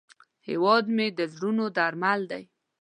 [0.47, 2.43] هیواد مې د زړونو درمل دی